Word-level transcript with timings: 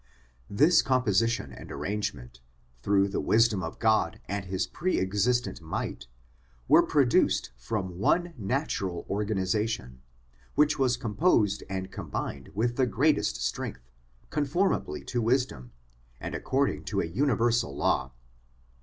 This 0.49 0.81
composition 0.81 1.51
and 1.53 1.71
arrangement 1.71 2.39
through 2.81 3.07
the 3.09 3.21
wisdom 3.21 3.61
of 3.61 3.77
God 3.77 4.19
and 4.27 4.45
His 4.45 4.65
pre 4.65 4.97
existent 4.99 5.61
might, 5.61 6.07
were 6.67 6.81
produced 6.81 7.51
from 7.55 7.99
one 7.99 8.33
natural 8.35 9.05
organisation, 9.07 10.01
which 10.55 10.79
was 10.79 10.97
composed 10.97 11.63
and 11.69 11.91
combined 11.91 12.49
with 12.55 12.77
the 12.77 12.87
greatest 12.87 13.43
strength, 13.45 13.83
POWERS 13.83 13.93
AND 13.93 14.31
CONDITIONS 14.31 14.49
OF 14.49 14.55
MAN 14.55 14.85
211 15.05 15.05
conformably 15.05 15.05
to 15.05 15.21
wisdom, 15.21 15.71
and 16.19 16.33
according 16.33 16.83
to 16.85 16.99
a 16.99 17.05
universal 17.05 17.75
law. 17.75 18.11